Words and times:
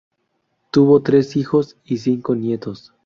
Tuvo 0.71 1.03
tres 1.03 1.35
hijos 1.35 1.77
y 1.85 1.97
cinco 1.99 2.33
nietos. 2.33 2.91